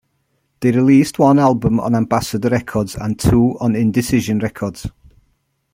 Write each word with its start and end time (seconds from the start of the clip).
They 0.61 0.71
released 0.71 1.19
one 1.19 1.37
album 1.37 1.79
on 1.79 1.93
Ambassador 1.93 2.49
Records 2.49 2.95
and 2.95 3.19
two 3.19 3.55
on 3.59 3.75
Indecision 3.75 4.39
Records. 4.39 4.89